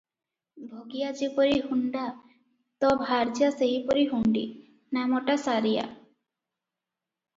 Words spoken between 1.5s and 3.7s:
ହୁଣ୍ତା, ତ ଭାର୍ଯ୍ୟା